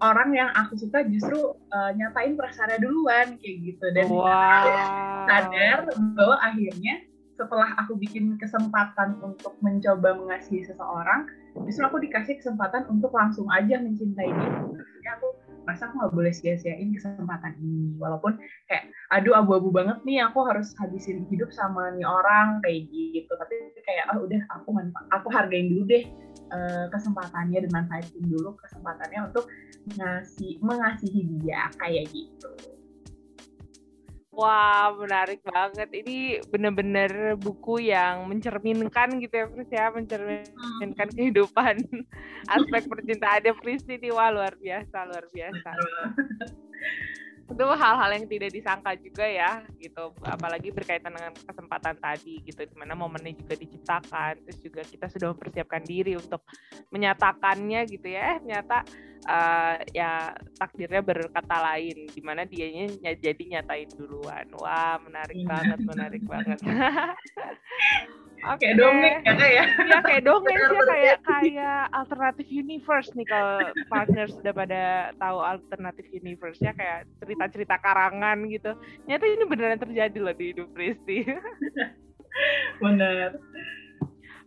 orang 0.02 0.30
yang 0.34 0.50
aku 0.54 0.78
suka 0.78 1.06
justru 1.06 1.38
uh, 1.74 1.90
nyatain 1.94 2.34
perasaannya 2.38 2.78
duluan 2.82 3.38
kayak 3.38 3.56
gitu 3.66 3.86
dan 3.94 4.06
wow. 4.10 5.26
sadar 5.30 5.78
bahwa 6.18 6.36
akhirnya 6.42 7.06
setelah 7.38 7.74
aku 7.80 7.98
bikin 7.98 8.38
kesempatan 8.38 9.18
untuk 9.24 9.58
mencoba 9.64 10.14
mengasihi 10.14 10.62
seseorang, 10.62 11.26
justru 11.66 11.82
aku 11.82 11.98
dikasih 11.98 12.38
kesempatan 12.38 12.86
untuk 12.86 13.10
langsung 13.10 13.48
aja 13.50 13.82
mencintai 13.82 14.30
dia. 14.30 14.50
Jadi 14.70 15.08
aku 15.18 15.28
masa 15.62 15.88
aku 15.88 15.94
nggak 16.02 16.14
boleh 16.14 16.32
sia-siain 16.34 16.90
kesempatan 16.94 17.54
ini? 17.62 17.94
Walaupun 17.98 18.38
kayak 18.66 18.90
aduh 19.14 19.38
abu-abu 19.38 19.70
banget 19.70 19.98
nih 20.02 20.22
aku 20.24 20.42
harus 20.46 20.74
habisin 20.80 21.24
hidup 21.30 21.50
sama 21.54 21.94
nih 21.94 22.06
orang 22.06 22.58
kayak 22.66 22.88
gitu. 22.90 23.30
Tapi 23.30 23.54
kayak 23.84 24.04
oh 24.16 24.26
udah 24.26 24.42
aku 24.58 24.68
aku 25.14 25.28
hargain 25.30 25.70
dulu 25.70 25.82
deh 25.86 26.04
uh, 26.52 26.86
kesempatannya 26.90 27.64
dan 27.68 27.70
manfaatin 27.70 28.24
dulu 28.26 28.54
kesempatannya 28.60 29.32
untuk 29.32 29.46
ngasih 29.98 30.62
mengasihi 30.62 31.26
dia 31.42 31.66
kayak 31.78 32.06
gitu 32.14 32.50
Wah, 34.32 34.96
menarik 34.96 35.44
banget. 35.44 35.92
Ini 35.92 36.40
benar-benar 36.48 37.36
buku 37.36 37.84
yang 37.84 38.24
mencerminkan 38.32 39.20
gitu 39.20 39.44
ya, 39.44 39.46
Pris 39.52 39.68
ya, 39.68 39.92
mencerminkan 39.92 41.08
hmm. 41.12 41.16
kehidupan 41.20 41.76
aspek 42.56 42.88
percintaannya 42.88 43.52
Pris 43.60 43.84
ini. 43.92 44.08
Wah, 44.08 44.32
luar 44.32 44.56
biasa, 44.56 45.04
luar 45.04 45.28
biasa. 45.28 45.70
Itu 47.52 47.66
hal-hal 47.68 48.10
yang 48.16 48.26
tidak 48.26 48.50
disangka 48.50 48.90
juga 48.96 49.24
ya 49.28 49.62
gitu. 49.76 50.16
Apalagi 50.24 50.72
berkaitan 50.72 51.12
dengan 51.12 51.32
kesempatan 51.36 51.96
tadi 52.00 52.40
gitu. 52.42 52.64
Di 52.64 52.76
mana 52.76 52.96
momennya 52.96 53.36
juga 53.36 53.54
diciptakan. 53.54 54.42
Terus 54.48 54.58
juga 54.64 54.82
kita 54.82 55.06
sudah 55.12 55.36
mempersiapkan 55.36 55.82
diri 55.84 56.16
untuk 56.16 56.42
menyatakannya 56.88 57.80
gitu 57.86 58.08
ya. 58.08 58.36
Eh 58.36 58.38
nyata 58.42 58.78
uh, 59.28 59.76
ya 59.92 60.32
takdirnya 60.56 61.04
berkata 61.04 61.56
lain. 61.60 62.08
Di 62.08 62.22
mana 62.24 62.48
dianya 62.48 63.12
jadi 63.14 63.42
nyatain 63.60 63.92
duluan. 63.92 64.48
Wah 64.56 64.96
menarik 65.04 65.36
iya. 65.36 65.48
banget 65.48 65.78
menarik 65.84 66.22
banget 66.24 66.58
Oke, 68.42 68.58
okay. 68.58 68.74
kayak 68.74 68.76
dongeng 68.82 69.16
ya 69.22 69.32
kayak 69.38 69.54
ya. 69.54 69.64
Iya 69.86 69.98
kayak 70.02 70.22
dongeng 70.26 70.58
sih 70.58 70.74
ya, 70.74 70.82
kayak 70.90 71.18
kayak 71.22 71.82
alternatif 71.94 72.46
universe 72.50 73.10
nih 73.14 73.26
kalau 73.30 73.56
partner 73.86 74.26
sudah 74.26 74.52
pada 74.52 74.82
tahu 75.14 75.38
alternatif 75.46 76.06
universe 76.10 76.58
ya 76.58 76.74
kayak 76.74 77.06
cerita-cerita 77.22 77.78
karangan 77.78 78.42
gitu. 78.50 78.74
Nyata 79.06 79.24
ini 79.30 79.44
beneran 79.46 79.78
terjadi 79.78 80.18
loh 80.18 80.34
di 80.34 80.44
hidup 80.50 80.74
Pristi. 80.74 81.22
Bener. 82.82 83.38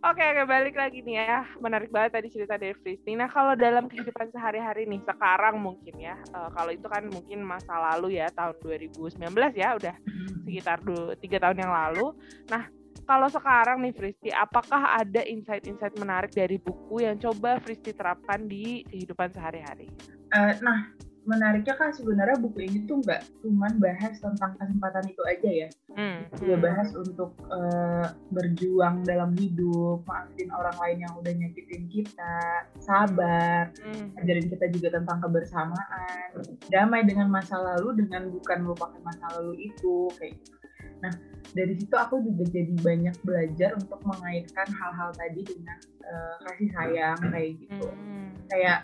Oke, 0.04 0.22
oke, 0.22 0.42
balik 0.44 0.76
lagi 0.76 1.00
nih 1.00 1.16
ya. 1.16 1.48
Menarik 1.56 1.88
banget 1.88 2.20
tadi 2.20 2.28
cerita 2.28 2.60
dari 2.60 2.76
Fristi. 2.76 3.16
Nah, 3.16 3.32
kalau 3.32 3.56
dalam 3.56 3.88
kehidupan 3.88 4.28
sehari-hari 4.28 4.84
nih, 4.84 5.00
sekarang 5.02 5.56
mungkin 5.56 5.96
ya, 5.96 6.20
uh, 6.36 6.52
kalau 6.52 6.68
itu 6.68 6.84
kan 6.84 7.08
mungkin 7.08 7.40
masa 7.40 7.74
lalu 7.74 8.20
ya, 8.20 8.28
tahun 8.30 8.54
2019 8.60 9.18
ya, 9.56 9.72
udah 9.74 9.96
hmm. 9.96 10.44
sekitar 10.44 10.78
tiga 11.18 11.48
tahun 11.48 11.58
yang 11.64 11.72
lalu. 11.72 12.12
Nah, 12.52 12.70
kalau 13.06 13.30
sekarang 13.30 13.86
nih 13.86 13.94
Fristi, 13.94 14.34
apakah 14.34 14.98
ada 14.98 15.22
insight-insight 15.22 15.94
menarik 15.96 16.34
dari 16.34 16.58
buku 16.58 17.06
yang 17.06 17.16
coba 17.22 17.62
Fristi 17.62 17.94
terapkan 17.94 18.50
di 18.50 18.82
kehidupan 18.90 19.30
sehari-hari? 19.30 19.86
Uh, 20.34 20.52
nah, 20.58 20.90
menariknya 21.26 21.74
kan 21.74 21.90
sebenarnya 21.90 22.38
buku 22.38 22.66
ini 22.66 22.86
tuh 22.86 23.02
nggak 23.02 23.22
cuma 23.42 23.66
bahas 23.82 24.14
tentang 24.22 24.54
kesempatan 24.58 25.04
itu 25.10 25.22
aja 25.26 25.50
ya. 25.50 25.68
Hmm. 25.94 26.18
Juga 26.38 26.56
hmm. 26.58 26.64
bahas 26.66 26.88
untuk 26.94 27.30
uh, 27.50 28.06
berjuang 28.30 29.02
dalam 29.02 29.34
hidup, 29.34 30.06
maafin 30.06 30.50
orang 30.54 30.76
lain 30.78 30.98
yang 31.02 31.12
udah 31.18 31.32
nyakitin 31.34 31.90
kita, 31.90 32.38
sabar, 32.78 33.74
hmm. 33.82 34.18
ajarin 34.22 34.46
kita 34.50 34.66
juga 34.70 34.98
tentang 34.98 35.18
kebersamaan, 35.22 36.30
damai 36.70 37.02
dengan 37.02 37.26
masa 37.30 37.58
lalu 37.58 38.06
dengan 38.06 38.30
bukan 38.30 38.58
melupakan 38.62 39.00
masa 39.02 39.26
lalu 39.38 39.66
itu 39.66 40.10
kayak 40.18 40.38
gitu. 40.38 40.55
Nah, 41.04 41.12
dari 41.52 41.74
situ 41.78 41.94
aku 41.96 42.20
juga 42.24 42.44
jadi 42.52 42.74
banyak 42.80 43.16
belajar 43.24 43.70
untuk 43.76 44.00
mengaitkan 44.04 44.68
hal-hal 44.68 45.10
tadi 45.16 45.40
dengan 45.44 45.78
uh, 46.04 46.36
kasih 46.48 46.68
sayang 46.72 47.18
kayak 47.32 47.50
gitu. 47.60 47.88
Hmm. 47.88 48.28
Kayak 48.52 48.78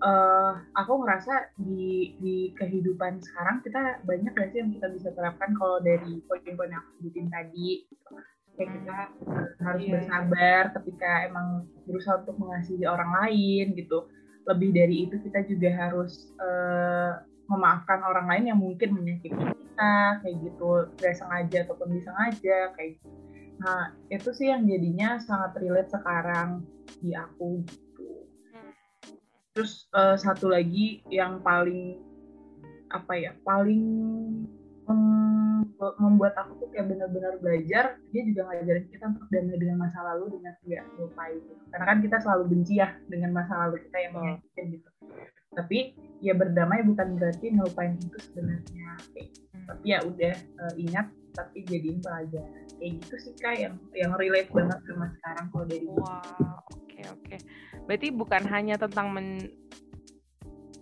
uh, 0.00 0.52
aku 0.76 0.92
ngerasa 1.04 1.52
di 1.60 2.16
di 2.20 2.36
kehidupan 2.56 3.20
sekarang 3.20 3.60
kita 3.64 4.00
banyak 4.04 4.32
gak 4.32 4.48
sih 4.52 4.58
yang 4.64 4.72
kita 4.72 4.88
bisa 4.92 5.08
terapkan 5.12 5.52
kalau 5.56 5.80
dari 5.80 6.20
poin-poin 6.24 6.72
yang 6.72 6.80
aku 6.80 6.90
sebutin 7.00 7.28
tadi. 7.28 7.84
Kayak 8.56 8.70
kita 8.76 8.96
uh, 9.24 9.48
harus 9.64 9.82
yeah. 9.84 9.92
bersabar 9.96 10.62
ketika 10.80 11.10
emang 11.28 11.48
berusaha 11.84 12.20
untuk 12.24 12.36
mengasihi 12.40 12.84
orang 12.84 13.10
lain 13.24 13.76
gitu. 13.76 14.08
Lebih 14.48 14.70
dari 14.72 14.96
itu 15.08 15.16
kita 15.20 15.44
juga 15.44 15.70
harus 15.76 16.32
uh, 16.40 17.20
memaafkan 17.50 18.00
orang 18.00 18.26
lain 18.30 18.44
yang 18.54 18.60
mungkin 18.62 18.94
menyakiti 18.94 19.36
kita 19.80 20.20
kayak 20.20 20.36
gitu 20.44 20.70
gak 21.00 21.16
sengaja 21.16 21.58
ataupun 21.64 21.88
disengaja 21.96 22.58
kayak 22.76 23.00
gitu. 23.00 23.08
nah 23.64 23.96
itu 24.12 24.28
sih 24.36 24.52
yang 24.52 24.68
jadinya 24.68 25.16
sangat 25.24 25.56
relate 25.56 25.88
sekarang 25.88 26.68
di 27.00 27.16
aku 27.16 27.64
gitu 27.64 28.28
terus 29.56 29.88
uh, 29.96 30.20
satu 30.20 30.52
lagi 30.52 31.00
yang 31.08 31.40
paling 31.40 31.96
apa 32.92 33.12
ya 33.16 33.32
paling 33.40 33.88
membuat 35.80 36.36
aku 36.36 36.60
tuh 36.60 36.68
kayak 36.76 36.92
benar-benar 36.92 37.40
belajar 37.40 37.96
dia 38.12 38.22
juga 38.28 38.52
ngajarin 38.52 38.84
kita 38.92 39.04
untuk 39.16 39.32
damai 39.32 39.56
dengan 39.56 39.80
masa 39.80 40.04
lalu 40.12 40.36
dengan 40.36 40.52
tidak 40.60 40.84
lupa 41.00 41.24
itu 41.32 41.52
karena 41.72 41.84
kan 41.88 41.98
kita 42.04 42.16
selalu 42.20 42.44
benci 42.52 42.74
ya 42.84 42.88
dengan 43.08 43.32
masa 43.32 43.52
lalu 43.64 43.80
kita 43.88 43.96
yang 43.96 44.12
menyakitin 44.12 44.66
gitu 44.76 44.90
tapi 45.56 45.78
ya 46.20 46.36
berdamai 46.36 46.84
bukan 46.84 47.16
berarti 47.16 47.56
ngelupain 47.56 47.96
itu 47.96 48.18
sebenarnya 48.28 48.88
hmm. 49.16 49.49
Tapi 49.70 49.84
ya 49.94 49.98
udah 50.02 50.34
uh, 50.66 50.74
ingat 50.74 51.06
tapi 51.30 51.62
jadiin 51.62 52.02
pelajaran. 52.02 52.66
Kayak 52.80 52.92
gitu 53.04 53.14
sih 53.22 53.34
kak 53.38 53.54
yang 53.60 53.74
yang 53.94 54.12
relate 54.18 54.50
banget 54.50 54.78
sama 54.88 55.06
sekarang 55.20 55.46
kalau 55.52 55.64
dari 55.68 55.86
wow 55.86 56.18
oke 56.18 56.84
okay, 56.88 57.04
oke. 57.06 57.24
Okay. 57.28 57.38
berarti 57.84 58.08
bukan 58.10 58.42
hanya 58.48 58.74
tentang 58.80 59.12
men 59.12 59.28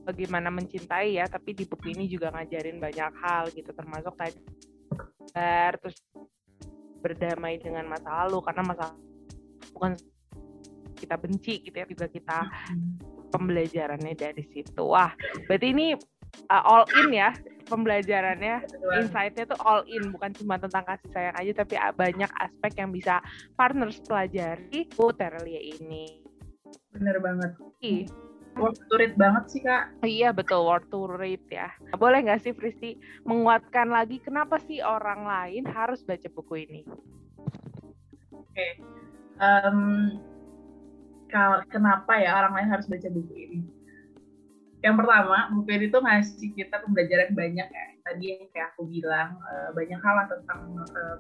bagaimana 0.09 0.49
mencintai 0.49 1.21
ya 1.21 1.29
tapi 1.29 1.53
di 1.53 1.69
buku 1.69 1.93
ini 1.93 2.09
juga 2.09 2.33
ngajarin 2.33 2.81
banyak 2.81 3.13
hal 3.21 3.45
gitu 3.53 3.77
termasuk 3.77 4.17
tadi 4.17 4.41
terus 5.79 6.01
berdamai 7.05 7.61
dengan 7.61 7.87
masa 7.87 8.25
lalu 8.25 8.41
karena 8.43 8.63
masa 8.65 8.87
bukan 9.77 9.93
kita 10.99 11.15
benci 11.15 11.63
gitu 11.63 11.77
ya 11.79 11.87
juga 11.87 12.07
kita 12.11 12.39
pembelajarannya 13.31 14.19
dari 14.19 14.43
situ. 14.51 14.83
Wah 14.83 15.13
berarti 15.47 15.67
ini 15.71 15.95
uh, 16.51 16.63
all 16.65 16.85
in 17.05 17.15
ya 17.15 17.31
pembelajarannya 17.69 18.65
insightnya 18.99 19.45
tuh 19.45 19.61
all 19.63 19.85
in 19.85 20.11
bukan 20.11 20.33
cuma 20.35 20.57
tentang 20.57 20.83
kasih 20.89 21.09
sayang 21.13 21.37
aja 21.37 21.53
tapi 21.63 21.75
banyak 21.95 22.31
aspek 22.41 22.73
yang 22.81 22.91
bisa 22.91 23.21
partners 23.55 24.01
pelajari 24.03 24.89
oh 24.97 25.13
Terelia 25.13 25.61
ini 25.61 26.25
bener 26.91 27.21
banget 27.21 27.53
Ih 27.85 28.09
worth 28.59 28.83
to 28.91 28.95
read 28.99 29.15
banget 29.15 29.45
sih 29.49 29.63
kak. 29.63 29.95
Iya 30.03 30.35
betul 30.35 30.67
worth 30.67 30.91
to 30.91 31.07
read 31.07 31.41
ya. 31.49 31.71
Boleh 31.95 32.27
nggak 32.27 32.43
sih 32.43 32.53
Fristi 32.53 32.99
menguatkan 33.23 33.89
lagi 33.89 34.19
kenapa 34.19 34.59
sih 34.67 34.83
orang 34.83 35.25
lain 35.25 35.65
harus 35.71 36.03
baca 36.03 36.27
buku 36.27 36.67
ini? 36.67 36.83
Oke, 38.35 38.43
okay. 38.51 38.73
um, 39.39 40.19
kalau 41.31 41.63
kenapa 41.71 42.19
ya 42.19 42.35
orang 42.35 42.59
lain 42.59 42.69
harus 42.75 42.91
baca 42.91 43.09
buku 43.09 43.35
ini? 43.39 43.61
Yang 44.79 44.95
pertama, 45.03 45.39
buku 45.51 45.71
ini 45.75 45.87
tuh 45.91 46.01
ngasih 46.07 46.51
kita 46.55 46.77
pembelajaran 46.87 47.35
banyak 47.35 47.69
ya. 47.69 47.87
Tadi 48.07 48.25
yang 48.31 48.47
kayak 48.55 48.69
aku 48.75 48.83
bilang, 48.87 49.35
uh, 49.43 49.75
banyak 49.75 49.99
hal 49.99 50.17
tentang 50.31 50.61
uh, 50.79 51.17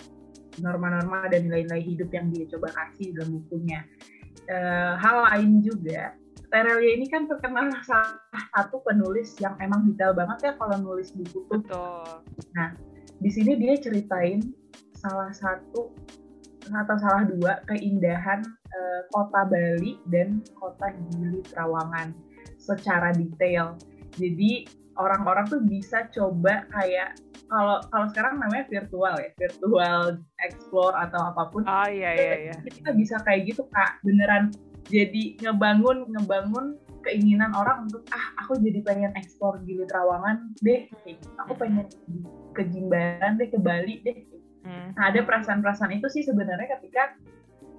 norma-norma 0.62 1.26
dan 1.26 1.50
nilai-nilai 1.50 1.82
hidup 1.82 2.10
yang 2.14 2.30
dia 2.30 2.46
coba 2.54 2.70
kasih 2.70 3.14
dalam 3.18 3.42
bukunya. 3.42 3.82
Uh, 4.48 4.94
hal 4.96 5.28
lain 5.28 5.60
juga 5.60 6.16
Terelia 6.48 6.96
ini 6.96 7.06
kan 7.12 7.28
terkenal 7.28 7.68
salah 7.84 8.16
satu 8.56 8.80
penulis 8.80 9.36
yang 9.36 9.52
emang 9.60 9.84
detail 9.84 10.16
banget 10.16 10.48
ya 10.48 10.52
kalau 10.56 10.80
nulis 10.80 11.12
buku 11.12 11.44
tuh. 11.44 11.60
Betul. 11.60 12.24
Nah, 12.56 12.72
di 13.20 13.28
sini 13.28 13.52
dia 13.60 13.76
ceritain 13.76 14.40
salah 14.96 15.28
satu 15.28 15.92
atau 16.68 16.96
salah 17.00 17.24
dua 17.28 17.60
keindahan 17.68 18.40
uh, 18.48 19.00
kota 19.12 19.44
Bali 19.48 20.00
dan 20.08 20.40
kota 20.56 20.92
Gili 21.12 21.40
Trawangan 21.48 22.12
secara 22.68 23.16
detail. 23.16 23.80
Jadi 24.20 24.68
orang-orang 24.98 25.46
tuh 25.48 25.62
bisa 25.64 26.10
coba 26.12 26.66
kayak 26.74 27.16
kalau 27.48 27.80
kalau 27.88 28.06
sekarang 28.12 28.36
namanya 28.36 28.68
virtual 28.68 29.14
ya, 29.16 29.30
virtual 29.40 30.20
explore 30.44 30.92
atau 30.92 31.32
apa 31.32 31.42
pun. 31.48 31.64
Oh 31.64 31.88
iya 31.88 32.12
iya 32.12 32.34
iya. 32.50 32.54
Kita 32.60 32.92
bisa 32.92 33.16
kayak 33.24 33.48
gitu 33.48 33.64
Kak, 33.72 34.04
beneran 34.04 34.52
jadi 34.88 35.36
ngebangun 35.44 36.08
ngebangun 36.16 36.66
keinginan 37.04 37.52
orang 37.54 37.86
untuk 37.86 38.02
ah 38.10 38.34
aku 38.42 38.58
jadi 38.58 38.82
pengen 38.82 39.12
ekspor 39.14 39.60
gili 39.62 39.84
Trawangan 39.86 40.56
deh 40.64 40.88
gitu. 41.04 41.28
aku 41.40 41.52
pengen 41.56 41.86
ke 42.56 42.66
Jimbaran 42.68 43.38
deh 43.38 43.48
ke 43.52 43.60
Bali 43.60 44.02
deh 44.02 44.18
hmm. 44.66 44.98
nah 44.98 45.12
ada 45.12 45.22
perasaan-perasaan 45.22 45.94
itu 45.94 46.08
sih 46.10 46.24
sebenarnya 46.26 46.80
ketika 46.80 47.14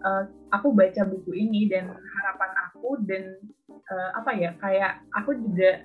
uh, 0.05 0.23
aku 0.53 0.71
baca 0.71 1.03
buku 1.03 1.35
ini 1.35 1.67
dan 1.67 1.89
harapan 1.91 2.51
aku 2.69 3.01
dan 3.03 3.37
uh, 3.87 4.11
apa 4.19 4.31
ya 4.35 4.51
kayak 4.59 5.03
aku 5.15 5.35
juga 5.39 5.83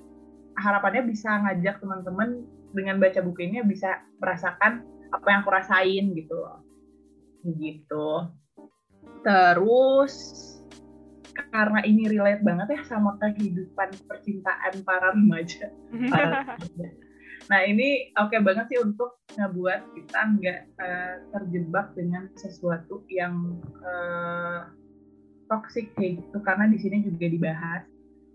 harapannya 0.59 1.11
bisa 1.11 1.43
ngajak 1.43 1.83
teman-teman 1.83 2.47
dengan 2.75 2.99
baca 2.99 3.23
buku 3.23 3.47
ini 3.47 3.63
bisa 3.67 4.03
merasakan 4.19 4.83
apa 5.15 5.27
yang 5.31 5.41
aku 5.47 5.51
rasain 5.55 6.05
gitu 6.15 6.35
loh. 6.35 6.59
Gitu. 7.47 8.09
Terus 9.23 10.15
karena 11.55 11.83
ini 11.87 12.11
relate 12.11 12.43
banget 12.43 12.79
ya 12.79 12.81
sama 12.87 13.19
kehidupan 13.19 13.91
percintaan 14.11 14.75
para 14.83 15.15
remaja. 15.15 15.71
nah 17.45 17.61
ini 17.61 18.09
oke 18.17 18.33
okay 18.33 18.41
banget 18.41 18.73
sih 18.73 18.81
untuk 18.81 19.21
ngebuat 19.37 19.93
kita 19.93 20.21
nggak 20.41 20.61
uh, 20.81 21.15
terjebak 21.37 21.93
dengan 21.93 22.33
sesuatu 22.41 23.05
yang 23.13 23.61
uh, 23.85 24.73
toxic 25.51 25.93
kayak 25.97 26.21
gitu 26.23 26.39
karena 26.43 26.69
di 26.71 26.79
sini 26.81 27.05
juga 27.05 27.27
dibahas 27.29 27.83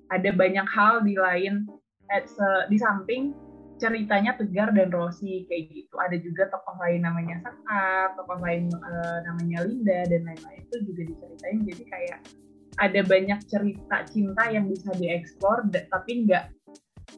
ada 0.10 0.30
banyak 0.34 0.68
hal 0.70 1.06
di 1.06 1.14
lain 1.18 1.66
eh, 2.10 2.24
di 2.70 2.78
samping 2.78 3.34
ceritanya 3.80 4.36
Tegar 4.36 4.76
dan 4.76 4.92
Rosi 4.92 5.48
kayak 5.48 5.72
gitu. 5.72 5.96
Ada 5.96 6.20
juga 6.20 6.52
tokoh 6.52 6.76
lain 6.84 7.08
namanya 7.08 7.40
Saka, 7.42 8.14
tokoh 8.20 8.38
lain 8.44 8.68
uh, 8.76 9.24
namanya 9.24 9.64
Linda 9.64 10.04
dan 10.12 10.28
lain-lain 10.28 10.62
itu 10.68 10.78
juga 10.84 11.02
diceritain. 11.08 11.60
Jadi 11.64 11.84
kayak 11.88 12.20
ada 12.80 13.02
banyak 13.08 13.40
cerita 13.48 13.98
cinta 14.12 14.44
yang 14.52 14.68
bisa 14.68 14.92
dieksplor 15.00 15.68
tapi 15.72 16.28
nggak 16.28 16.52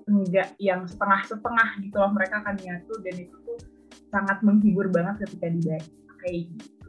nggak 0.07 0.49
yang 0.57 0.87
setengah-setengah 0.87 1.69
gitu 1.83 1.97
loh 1.99 2.11
mereka 2.15 2.41
akan 2.41 2.55
nyatu 2.57 2.93
dan 3.03 3.15
itu 3.19 3.35
tuh 3.45 3.59
sangat 4.09 4.41
menghibur 4.41 4.89
banget 4.89 5.27
ketika 5.27 5.47
dibaca 5.51 5.89
kayak 6.21 6.41
gitu. 6.49 6.80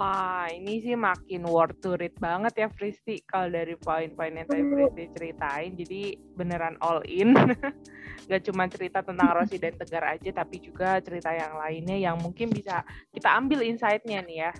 Wah, 0.00 0.48
ini 0.48 0.80
sih 0.80 0.96
makin 0.96 1.44
worth 1.44 1.76
to 1.84 1.92
read 1.92 2.16
banget 2.16 2.56
ya 2.56 2.68
Fristi 2.72 3.20
kalau 3.28 3.52
dari 3.52 3.76
poin-poin 3.76 4.32
yang 4.32 4.48
tadi 4.48 4.64
Fristi 4.64 5.04
ceritain. 5.12 5.76
Jadi 5.76 6.16
beneran 6.40 6.80
all 6.80 7.04
in. 7.04 7.36
Gak 8.32 8.48
cuma 8.48 8.64
cerita 8.72 9.04
tentang 9.04 9.28
Rosi 9.36 9.60
dan 9.60 9.76
Tegar 9.76 10.08
aja, 10.08 10.32
tapi 10.32 10.56
juga 10.56 11.04
cerita 11.04 11.36
yang 11.36 11.52
lainnya 11.52 12.00
yang 12.00 12.16
mungkin 12.16 12.48
bisa 12.48 12.80
kita 13.12 13.28
ambil 13.28 13.60
insight-nya 13.60 14.24
nih 14.24 14.48
ya 14.48 14.52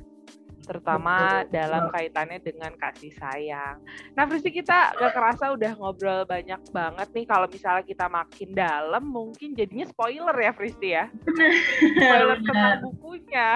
terutama 0.64 1.44
Betul. 1.44 1.52
dalam 1.56 1.82
kaitannya 1.90 2.38
dengan 2.40 2.72
kasih 2.76 3.12
sayang. 3.16 3.80
Nah, 4.14 4.24
Fristi 4.28 4.52
kita 4.52 4.94
gak 4.96 5.12
kerasa 5.12 5.52
udah 5.52 5.72
ngobrol 5.76 6.22
banyak 6.28 6.60
banget 6.70 7.08
nih. 7.16 7.26
Kalau 7.26 7.46
misalnya 7.48 7.84
kita 7.84 8.06
makin 8.06 8.50
dalam, 8.52 9.04
mungkin 9.08 9.56
jadinya 9.56 9.86
spoiler 9.88 10.36
ya, 10.36 10.52
Fristi 10.52 10.88
ya. 10.94 11.08
spoiler 11.96 12.38
tentang 12.44 12.84
bukunya. 12.84 13.48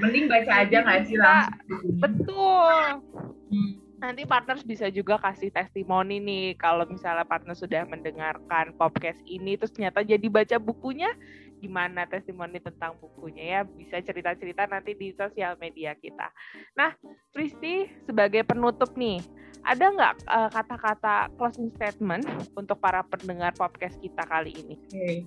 Mending 0.00 0.26
baca 0.30 0.52
aja 0.64 0.76
nggak 0.82 1.00
sih 1.06 1.18
lah. 1.18 1.50
Betul. 1.98 3.02
Hmm. 3.48 3.72
Nanti 3.98 4.22
partners 4.30 4.62
bisa 4.62 4.86
juga 4.94 5.18
kasih 5.18 5.50
testimoni 5.50 6.22
nih 6.22 6.54
kalau 6.54 6.86
misalnya 6.86 7.26
partner 7.26 7.58
sudah 7.58 7.82
mendengarkan 7.82 8.70
podcast 8.78 9.18
ini 9.26 9.58
terus 9.58 9.74
ternyata 9.74 10.06
jadi 10.06 10.22
baca 10.30 10.56
bukunya 10.62 11.10
gimana 11.58 12.06
testimoni 12.06 12.62
tentang 12.62 12.94
bukunya 13.02 13.44
ya 13.58 13.60
bisa 13.66 13.98
cerita-cerita 14.00 14.70
nanti 14.70 14.94
di 14.94 15.12
sosial 15.14 15.58
media 15.58 15.92
kita. 15.98 16.30
Nah, 16.78 16.94
Fristi 17.34 17.90
sebagai 18.06 18.46
penutup 18.46 18.94
nih, 18.94 19.18
ada 19.66 19.90
nggak 19.90 20.14
uh, 20.30 20.50
kata-kata 20.54 21.28
closing 21.36 21.74
statement 21.74 22.24
untuk 22.54 22.78
para 22.78 23.02
pendengar 23.04 23.52
podcast 23.58 23.98
kita 23.98 24.22
kali 24.26 24.54
ini? 24.54 24.76
Okay. 24.88 25.26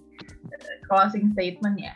closing 0.88 1.31
statement 1.35 1.77
ya. 1.79 1.93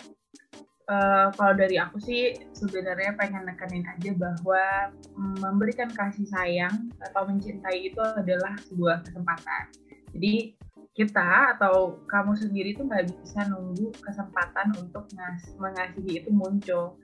Uh, 0.85 1.33
kalau 1.33 1.57
dari 1.57 1.81
aku 1.81 1.97
sih 1.97 2.37
sebenarnya 2.53 3.17
pengen 3.17 3.49
nekenin 3.49 3.81
aja 3.89 4.13
bahwa 4.13 4.93
memberikan 5.17 5.89
kasih 5.89 6.29
sayang 6.29 6.93
atau 7.01 7.25
mencintai 7.25 7.89
itu 7.89 7.97
adalah 7.97 8.53
sebuah 8.69 9.01
kesempatan. 9.01 9.73
Jadi 10.13 10.53
kita 10.95 11.59
atau 11.59 11.99
kamu 12.07 12.39
sendiri 12.39 12.71
itu 12.71 12.87
nggak 12.87 13.11
bisa 13.11 13.43
nunggu 13.51 13.91
kesempatan 13.99 14.71
untuk 14.79 15.03
ngas 15.11 15.43
mengasihi 15.59 16.23
itu 16.23 16.31
muncul. 16.31 16.95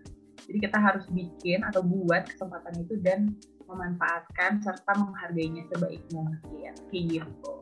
Jadi 0.48 0.58
kita 0.64 0.80
harus 0.80 1.06
bikin 1.12 1.62
atau 1.68 1.84
buat 1.84 2.26
kesempatan 2.32 2.88
itu 2.88 2.96
dan 3.04 3.36
memanfaatkan 3.68 4.64
serta 4.64 4.96
menghargainya 4.96 5.68
sebaik 5.70 6.02
mungkin. 6.16 6.74
Kayak 6.88 7.04
gitu. 7.20 7.54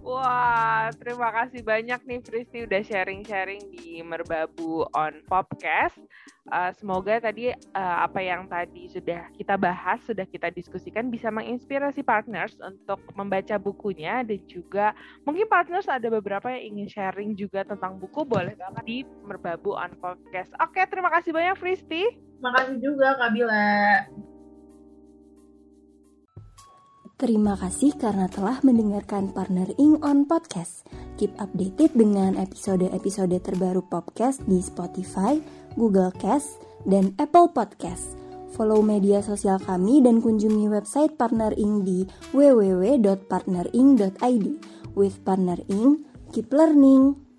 Wah, 0.00 0.88
terima 0.96 1.28
kasih 1.28 1.60
banyak 1.60 2.00
nih 2.08 2.20
Fristi 2.24 2.64
udah 2.64 2.80
sharing-sharing 2.80 3.68
di 3.68 4.00
Merbabu 4.00 4.88
on 4.96 5.20
Popcast. 5.28 6.00
Uh, 6.48 6.72
semoga 6.72 7.20
tadi 7.20 7.52
uh, 7.52 7.98
apa 8.02 8.18
yang 8.24 8.48
tadi 8.48 8.88
sudah 8.88 9.28
kita 9.36 9.60
bahas, 9.60 10.00
sudah 10.08 10.24
kita 10.24 10.48
diskusikan 10.50 11.12
bisa 11.12 11.28
menginspirasi 11.28 12.00
partners 12.00 12.56
untuk 12.64 12.98
membaca 13.12 13.60
bukunya 13.60 14.24
dan 14.24 14.40
juga 14.48 14.96
mungkin 15.28 15.46
partners 15.46 15.86
ada 15.86 16.08
beberapa 16.08 16.48
yang 16.48 16.74
ingin 16.74 16.88
sharing 16.88 17.30
juga 17.36 17.62
tentang 17.62 18.00
buku, 18.00 18.24
boleh 18.24 18.56
banget 18.56 18.84
di 18.88 18.98
Merbabu 19.20 19.76
on 19.76 19.92
Podcast. 20.00 20.50
Oke, 20.64 20.80
terima 20.88 21.12
kasih 21.12 21.30
banyak 21.30 21.60
Fristi. 21.60 22.02
Terima 22.40 22.56
kasih 22.56 22.76
juga 22.80 23.20
Kak 23.20 23.30
Bila. 23.36 23.68
Terima 27.20 27.52
kasih 27.52 28.00
karena 28.00 28.32
telah 28.32 28.64
mendengarkan 28.64 29.36
Partner 29.36 29.68
Ing 29.76 30.00
on 30.00 30.24
Podcast. 30.24 30.88
Keep 31.20 31.36
updated 31.36 31.92
dengan 31.92 32.32
episode-episode 32.32 33.36
terbaru 33.44 33.84
podcast 33.84 34.40
di 34.48 34.64
Spotify, 34.64 35.36
Google 35.76 36.16
Cast, 36.16 36.56
dan 36.88 37.12
Apple 37.20 37.52
Podcast. 37.52 38.16
Follow 38.56 38.80
media 38.80 39.20
sosial 39.20 39.60
kami 39.60 40.00
dan 40.00 40.24
kunjungi 40.24 40.72
website 40.72 41.20
Partner 41.20 41.52
Ing 41.60 41.84
di 41.84 42.08
www.partnering.id. 42.32 44.46
With 44.96 45.20
Partner 45.20 45.60
Ing, 45.68 46.08
keep 46.32 46.48
learning. 46.56 47.29